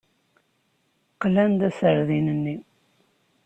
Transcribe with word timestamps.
Qlan-d 1.21 1.61
aserdin-nni. 1.67 2.55